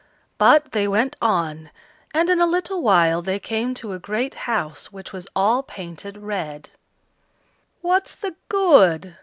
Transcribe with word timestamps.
But 0.39 0.71
they 0.71 0.87
went 0.87 1.15
on, 1.21 1.69
and 2.11 2.27
in 2.27 2.39
a 2.41 2.47
little 2.47 2.81
while 2.81 3.21
they 3.21 3.37
came 3.37 3.75
to 3.75 3.93
a 3.93 3.99
great 3.99 4.33
house 4.49 4.91
which 4.91 5.13
was 5.13 5.27
all 5.35 5.61
painted 5.61 6.17
red. 6.17 6.71
"What's 7.83 8.15
the 8.15 8.33
good?" 8.49 9.15